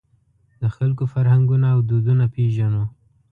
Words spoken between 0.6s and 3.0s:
د خلکو فرهنګونه او دودونه پېژنو.